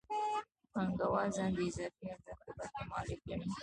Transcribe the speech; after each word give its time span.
پانګوال 0.73 1.29
ځان 1.35 1.51
د 1.57 1.59
اضافي 1.67 2.05
ارزښت 2.13 2.43
د 2.47 2.49
برخې 2.57 2.83
مالک 2.91 3.19
ګڼي 3.27 3.47